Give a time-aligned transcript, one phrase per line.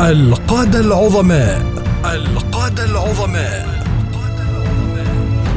[0.00, 1.62] القادة العظماء.
[2.04, 3.84] القادة العظماء.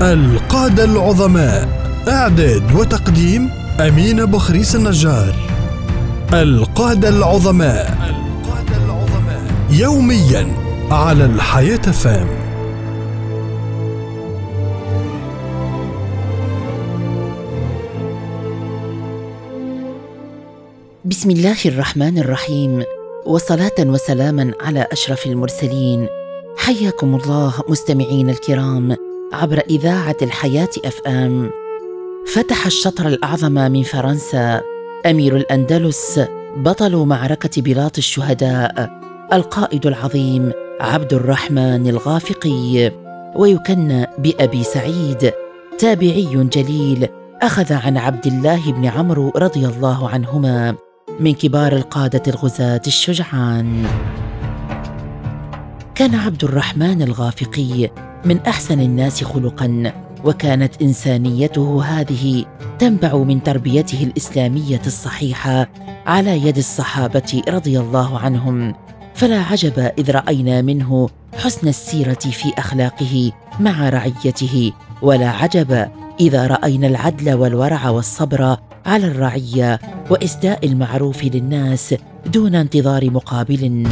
[0.02, 1.68] القادة العظماء.
[2.08, 5.36] إعداد وتقديم أمين بخريس النجار.
[6.34, 9.42] القادة العظماء القادة العظماء.
[9.70, 10.48] يوميا
[10.92, 12.28] على الحياة فام.
[21.06, 22.97] بسم الله الرحمن الرحيم.
[23.28, 26.08] وصلاة وسلاما على أشرف المرسلين.
[26.58, 28.96] حياكم الله مستمعين الكرام
[29.34, 31.52] عبر إذاعة الحياة اف ام
[32.34, 34.62] فتح الشطر الأعظم من فرنسا
[35.06, 36.22] أمير الأندلس
[36.58, 38.90] بطل معركة بلاط الشهداء
[39.34, 42.92] القائد العظيم عبد الرحمن الغافقي
[43.36, 45.32] ويكنى بأبي سعيد
[45.80, 47.08] تابعي جليل
[47.42, 50.87] أخذ عن عبد الله بن عمرو رضي الله عنهما.
[51.20, 53.86] من كبار القادة الغزاة الشجعان.
[55.96, 57.90] كان عبد الرحمن الغافقي
[58.26, 59.94] من أحسن الناس خلقا
[60.26, 62.46] وكانت إنسانيته هذه
[62.80, 65.70] تنبع من تربيته الإسلامية الصحيحة
[66.06, 68.76] على يد الصحابة رضي الله عنهم.
[69.16, 74.72] فلا عجب إذ رأينا منه حسن السيرة في أخلاقه مع رعيته
[75.02, 75.88] ولا عجب
[76.20, 79.80] إذا رأينا العدل والورع والصبر على الرعيه
[80.10, 83.88] واسداء المعروف للناس دون انتظار مقابل.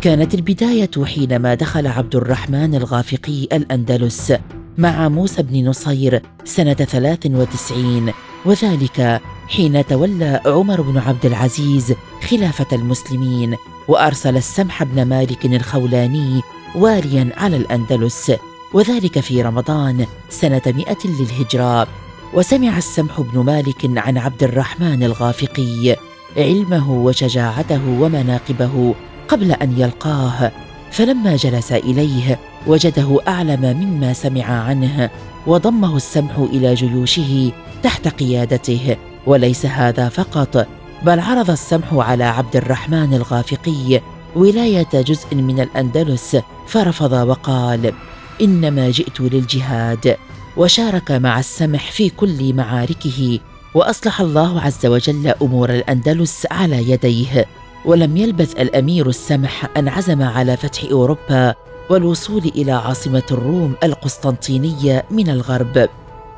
[0.00, 4.32] كانت البداية حينما دخل عبد الرحمن الغافقي الأندلس
[4.78, 8.12] مع موسى بن نصير سنة 93
[8.44, 11.94] وذلك حين تولى عمر بن عبد العزيز
[12.30, 13.56] خلافة المسلمين
[13.88, 16.42] وأرسل السمح بن مالك الخولاني
[16.74, 18.32] واليا على الأندلس.
[18.72, 21.86] وذلك في رمضان سنة 100 للهجرة.
[22.34, 25.96] وسمع السمح بن مالك عن عبد الرحمن الغافقي
[26.36, 28.94] علمه وشجاعته ومناقبه
[29.28, 30.52] قبل أن يلقاه
[30.90, 35.10] فلما جلس إليه وجده أعلم مما سمع عنه
[35.46, 37.52] وضمه السمح إلى جيوشه
[37.82, 38.96] تحت قيادته.
[39.26, 40.66] وليس هذا فقط
[41.02, 44.00] بل عرض السمح على عبد الرحمن الغافقي
[44.36, 46.36] ولاية جزء من الأندلس
[46.66, 47.92] فرفض وقال
[48.40, 50.16] إنما جئت للجهاد
[50.56, 53.38] وشارك مع السمح في كل معاركه
[53.74, 57.46] وأصلح الله عز وجل أمور الأندلس على يديه.
[57.84, 61.54] ولم يلبث الأمير السمح أن عزم على فتح أوروبا
[61.90, 65.88] والوصول إلى عاصمة الروم القسطنطينية من الغرب.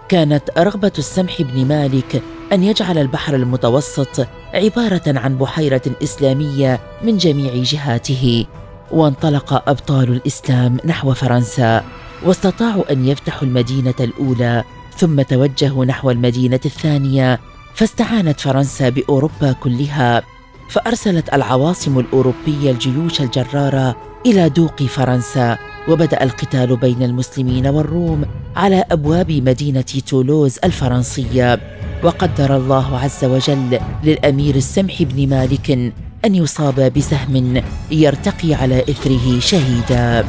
[0.09, 2.23] كانت رغبة السمح بن مالك
[2.53, 8.47] أن يجعل البحر المتوسط عبارة عن بحيرة إسلامية من جميع جهاته.
[8.93, 11.85] وانطلق أبطال الإسلام نحو فرنسا
[12.25, 14.65] واستطاعوا أن يفتحوا المدينة الأولى
[14.97, 17.41] ثم توجهوا نحو المدينة الثانية
[17.75, 20.23] فاستعانت فرنسا بأوروبا كلها
[20.69, 23.97] فأرسلت العواصم الأوروبية الجيوش الجرارة
[24.27, 28.25] إلى دوق فرنسا وبدأ القتال بين المسلمين والروم
[28.57, 31.61] على أبواب مدينة تولوز الفرنسية
[32.03, 35.93] وقدر الله عز وجل للأمير السمح بن مالك
[36.25, 40.25] أن يصاب بسهم يرتقي على إثره شهيدا.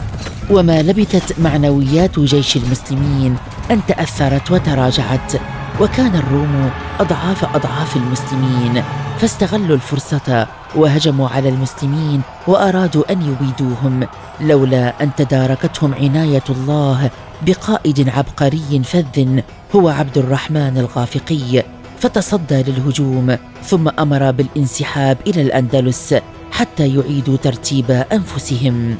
[0.49, 3.37] وما لبثت معنويات جيش المسلمين
[3.71, 5.33] أن تأثرت وتراجعت
[5.81, 6.69] وكان الروم
[6.99, 8.83] أضعاف أضعاف المسلمين
[9.19, 14.07] فاستغلوا الفرصة وهجموا على المسلمين وأرادوا أن يبيدوهم
[14.41, 17.09] لولا أن تداركتهم عناية الله
[17.41, 19.39] بقائد عبقري فذ
[19.75, 21.63] هو عبد الرحمن الغافقي.
[21.99, 26.15] فتصدى للهجوم ثم أمر بالانسحاب إلى الأندلس
[26.51, 28.97] حتى يعيدوا ترتيب أنفسهم.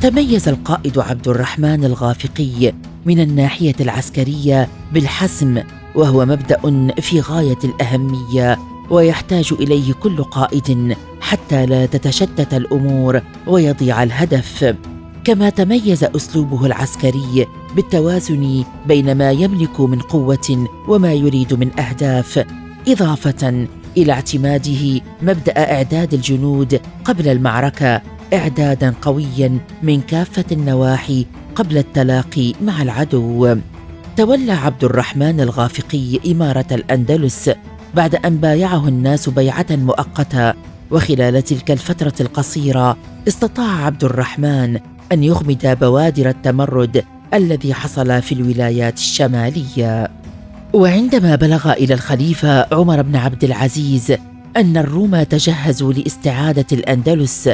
[0.00, 2.72] تميز القائد عبد الرحمن الغافقي
[3.06, 5.62] من الناحية العسكرية بالحسم
[5.94, 8.58] وهو مبدأ في غاية الأهمية
[8.90, 14.74] ويحتاج إليه كل قائد حتى لا تتشتت الأمور ويضيع الهدف.
[15.24, 17.46] كما تميز أسلوبه العسكري
[17.76, 22.44] بالتوازن بين ما يملك من قوة وما يريد من أهداف
[22.88, 23.66] إضافة
[23.96, 28.02] إلى اعتماده مبدأ إعداد الجنود قبل المعركة
[28.34, 33.56] إعدادا قويا من كافة النواحي قبل التلاقي مع العدو.
[34.16, 37.50] تولى عبد الرحمن الغافقي إمارة الأندلس
[37.94, 40.54] بعد أن بايعه الناس بيعة مؤقتة
[40.90, 42.96] وخلال تلك الفترة القصيرة
[43.28, 47.04] استطاع عبد الرحمن أن يغمد بوادر التمرد
[47.34, 50.10] الذي حصل في الولايات الشمالية.
[50.72, 54.12] وعندما بلغ إلى الخليفة عمر بن عبد العزيز
[54.56, 57.50] أن الروم تجهزوا لاستعادة الأندلس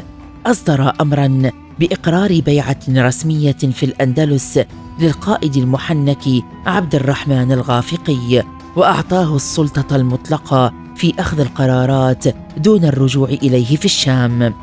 [0.46, 4.60] أصدر امرا بإقرار بيعة رسمية في الأندلس
[5.00, 6.24] للقائد المحنك
[6.66, 8.44] عبد الرحمن الغافقي
[8.76, 12.24] وأعطاه السلطة المطلقة في أخذ القرارات
[12.56, 14.54] دون الرجوع إليه في الشام.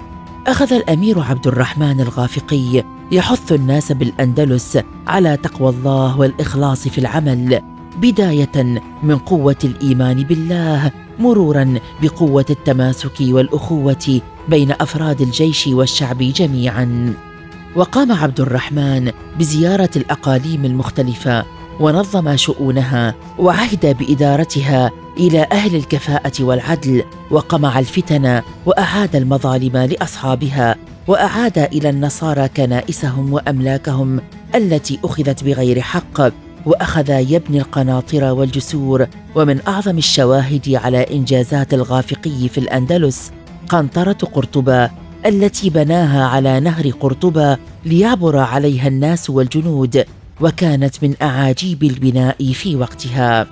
[0.47, 4.77] أخذ الأمير عبد الرحمن الغافقي يحث الناس بالأندلس
[5.07, 7.61] على تقوى الله والإخلاص في العمل
[7.97, 17.13] بداية من قوة الإيمان بالله مرورا بقوة التماسك والأخوة بين أفراد الجيش والشعب جميعا.
[17.75, 21.45] وقام عبد الرحمن بزيارة الأقاليم المختلفة
[21.79, 30.75] ونظم شؤونها وعهد بإدارتها إلى أهل الكفاءة والعدل وقمع الفتن وأعاد المظالم لأصحابها
[31.07, 34.21] وأعاد إلى النصارى كنائسهم وأملاكهم
[34.55, 36.21] التي أخذت بغير حق
[36.65, 43.31] وأخذ يبني القناطر والجسور ومن أعظم الشواهد على إنجازات الغافقي في الأندلس
[43.69, 44.89] قنطرة قرطبة
[45.25, 50.05] التي بناها على نهر قرطبة ليعبر عليها الناس والجنود.
[50.41, 53.47] وكانت من أعاجيب البناء في وقتها.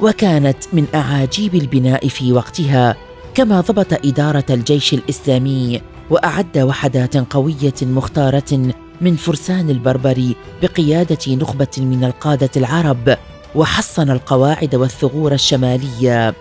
[0.00, 2.96] وكانت من أعاجيب البناء في وقتها
[3.34, 12.04] كما ضبط إدارة الجيش الإسلامي وأعد وحدات قوية مختارة من فرسان البربر بقيادة نخبة من
[12.04, 13.16] القادة العرب
[13.54, 16.34] وحصن القواعد والثغور الشمالية.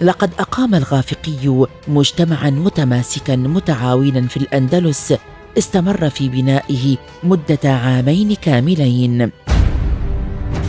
[0.00, 5.14] لقد أقام الغافقي مجتمعا متماسكا متعاونا في الأندلس
[5.58, 9.30] استمر في بنائه مدة عامين كاملين.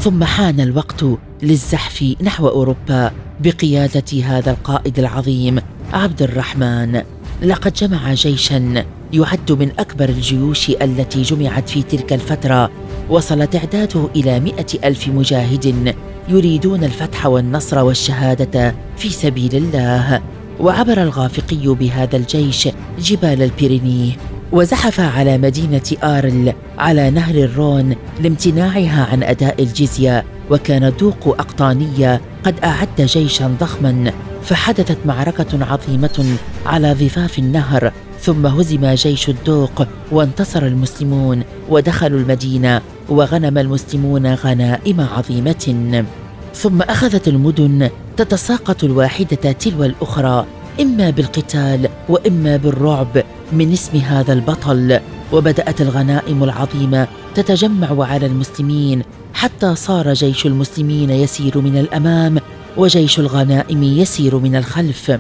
[0.01, 1.05] ثم حان الوقت
[1.43, 5.59] للزحف نحو أوروبا بقيادة هذا القائد العظيم
[5.93, 7.01] عبد الرحمن.
[7.41, 12.71] لقد جمع جيشا يعد من أكبر الجيوش التي جمعت في تلك الفترة.
[13.09, 15.95] وصل تعداده إلى مئة ألف مجاهد
[16.29, 20.21] يريدون الفتح والنصر والشهادة في سبيل الله.
[20.59, 22.69] وعبر الغافقي بهذا الجيش
[22.99, 24.11] جبال البيرينيه
[24.51, 32.55] وزحف على مدينة آرل على نهر الرون لامتناعها عن أداء الجزية وكان دوق أقطانية قد
[32.63, 34.11] أعد جيشا ضخما
[34.43, 37.91] فحدثت معركة عظيمة على ضفاف النهر
[38.21, 46.05] ثم هزم جيش الدوق وانتصر المسلمون ودخلوا المدينة وغنم المسلمون غنائم عظيمة.
[46.53, 50.45] ثم أخذت المدن تتساقط الواحدة تلو الأخرى
[50.81, 54.99] إما بالقتال وإما بالرعب من اسم هذا البطل
[55.33, 59.03] وبدأت الغنائم العظيمة تتجمع على المسلمين
[59.33, 62.39] حتى صار جيش المسلمين يسير من الأمام
[62.77, 65.19] وجيش الغنائم يسير من الخلف.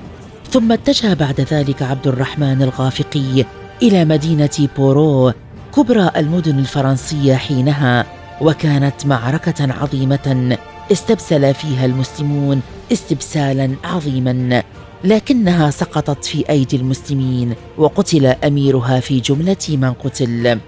[0.51, 3.45] ثم اتجه بعد ذلك عبد الرحمن الغافقي
[3.81, 5.33] إلى مدينة بورو
[5.75, 8.05] كبرى المدن الفرنسية حينها
[8.41, 10.57] وكانت معركة عظيمة
[10.91, 12.61] استبسل فيها المسلمون
[12.91, 14.63] استبسالا عظيما.
[15.03, 20.59] لكنها سقطت في أيدي المسلمين وقتل أميرها في جملة من قتل.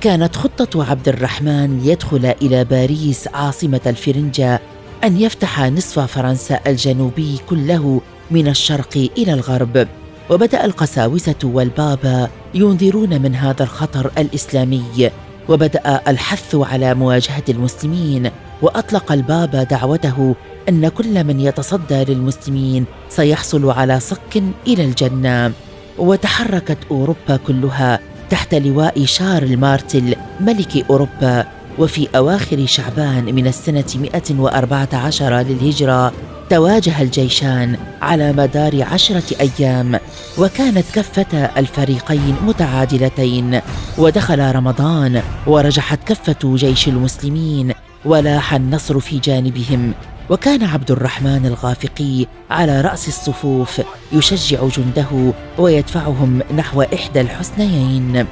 [0.00, 4.60] كانت خطة عبد الرحمن ليدخل إلى باريس عاصمة الفرنجة
[5.04, 8.00] أن يفتح نصف فرنسا الجنوبي كله
[8.30, 9.88] من الشرق إلى الغرب.
[10.30, 15.10] وبدأ القساوسة والبابا ينذرون من هذا الخطر الإسلامي.
[15.48, 18.30] وبدأ الحث على مواجهة المسلمين
[18.62, 20.34] وأطلق البابا دعوته
[20.68, 25.52] أن كل من يتصدى للمسلمين سيحصل على صك إلى الجنة.
[25.98, 27.98] وتحركت أوروبا كلها
[28.30, 31.46] تحت لواء شارل مارتل ملك أوروبا
[31.78, 36.12] وفي أواخر شعبان من السنة 114 للهجرة
[36.50, 39.98] تواجه الجيشان على مدار عشرة أيام
[40.38, 43.60] وكانت كفتا الفريقين متعادلتين.
[43.98, 47.72] ودخل رمضان ورجحت كفة جيش المسلمين
[48.04, 49.92] ولاح النصر في جانبهم
[50.30, 53.80] وكان عبد الرحمن الغافقي على رأس الصفوف
[54.12, 58.26] يشجع جنده ويدفعهم نحو إحدى الحسنيين.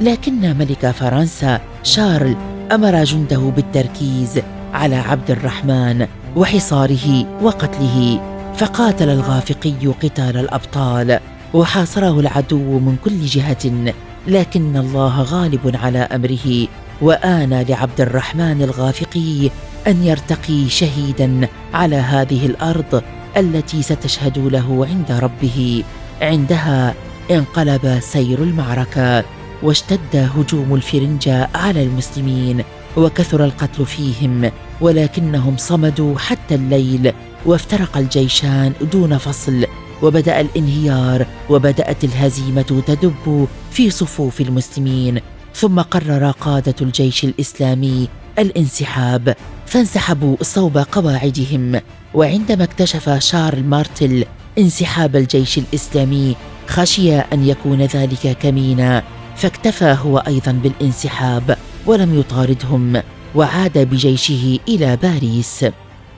[0.00, 2.36] لكن ملك فرنسا شارل
[2.72, 4.40] أمر جنده بالتركيز
[4.72, 8.20] على عبد الرحمن وحصاره وقتله
[8.56, 11.20] فقاتل الغافقي قتال الأبطال
[11.54, 13.92] وحاصره العدو من كل جهة
[14.26, 16.66] لكن الله غالب على أمره.
[17.00, 19.50] وان لعبد الرحمن الغافقي
[19.86, 23.02] أن يرتقي شهيدا على هذه الأرض
[23.36, 25.84] التي ستشهد له عند ربه.
[26.22, 26.94] عندها
[27.30, 29.24] انقلب سير المعركة
[29.62, 32.64] واشتد هجوم الفرنجة على المسلمين
[32.96, 37.12] وكثر القتل فيهم ولكنهم صمدوا حتى الليل
[37.46, 39.66] وافترق الجيشان دون فصل
[40.02, 45.20] وبدأ الانهيار وبدأت الهزيمة تدب في صفوف المسلمين.
[45.54, 48.08] ثم قرر قادة الجيش الإسلامي
[48.38, 51.80] الانسحاب فانسحبوا صوب قواعدهم.
[52.14, 54.24] وعندما اكتشف شارل مارتل
[54.58, 59.02] انسحاب الجيش الإسلامي خشي أن يكون ذلك كمينا
[59.36, 63.02] فاكتفى هو أيضا بالانسحاب ولم يطاردهم
[63.34, 65.64] وعاد بجيشه إلى باريس.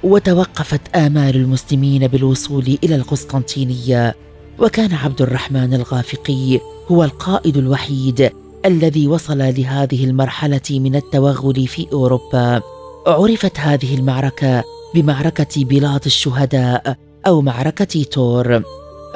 [0.02, 4.14] وتوقفت آمال المسلمين بالوصول إلى القسطنطينية.
[4.58, 8.30] وكان عبد الرحمن الغافقي هو القائد الوحيد
[8.64, 12.62] الذي وصل لهذه المرحلة من التوغل في أوروبا.
[13.06, 16.96] عرفت هذه المعركة بمعركة بلاط الشهداء
[17.26, 18.62] أو معركة تور.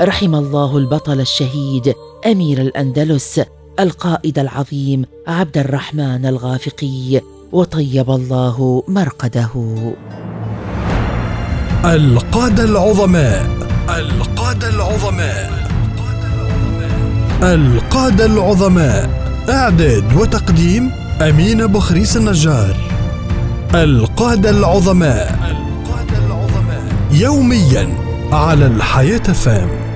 [0.01, 1.95] رحم الله البطل الشهيد
[2.27, 3.41] أمير الأندلس
[3.81, 7.21] القائد العظيم عبد الرحمن الغافقي
[7.53, 9.49] وطيب الله مرقده.
[11.85, 13.51] القادة العظماء
[13.89, 15.61] القادة العظماء
[17.43, 19.20] القادة العظماء.
[19.50, 20.90] إعداد وتقديم
[21.21, 22.76] أمين بخريس النجار
[23.75, 26.83] القادة العظماء القادة العظماء.
[27.12, 27.88] يوميا
[28.33, 29.90] على الحياة فام.